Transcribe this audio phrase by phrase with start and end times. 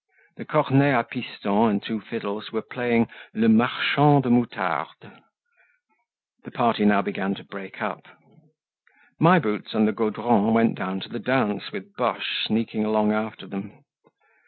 [0.37, 5.11] The cornet a piston and two fiddles were playing "Le Marchand de Moutarde."
[6.43, 8.07] The party now began to break up.
[9.19, 13.45] My Boots and the Gaudrons went down to the dance with Boche sneaking along after
[13.45, 13.83] them.